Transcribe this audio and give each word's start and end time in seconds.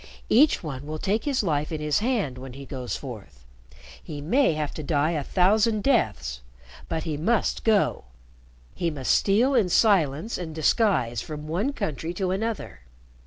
"Each 0.29 0.63
one 0.63 0.87
will 0.87 0.97
take 0.97 1.25
his 1.25 1.43
life 1.43 1.71
in 1.71 1.79
his 1.79 1.99
hand 1.99 2.39
when 2.39 2.53
he 2.53 2.65
goes 2.65 2.95
forth. 2.95 3.45
He 4.01 4.19
may 4.19 4.53
have 4.53 4.73
to 4.73 4.81
die 4.83 5.11
a 5.11 5.23
thousand 5.23 5.83
deaths, 5.83 6.41
but 6.89 7.03
he 7.03 7.17
must 7.17 7.63
go. 7.63 8.05
He 8.73 8.89
must 8.89 9.11
steal 9.13 9.53
in 9.53 9.69
silence 9.69 10.39
and 10.39 10.55
disguise 10.55 11.21
from 11.21 11.45
one 11.47 11.71
country 11.71 12.15
to 12.15 12.31
another. 12.31 12.79